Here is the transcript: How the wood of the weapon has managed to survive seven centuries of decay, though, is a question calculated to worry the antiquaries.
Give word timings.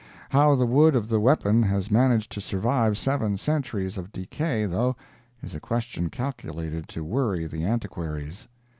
How 0.31 0.55
the 0.55 0.65
wood 0.65 0.95
of 0.95 1.09
the 1.09 1.19
weapon 1.19 1.61
has 1.61 1.91
managed 1.91 2.31
to 2.31 2.41
survive 2.41 2.97
seven 2.97 3.37
centuries 3.37 3.99
of 3.99 4.11
decay, 4.11 4.65
though, 4.65 4.95
is 5.43 5.53
a 5.53 5.59
question 5.59 6.09
calculated 6.09 6.89
to 6.89 7.03
worry 7.03 7.45
the 7.45 7.63
antiquaries. 7.65 8.47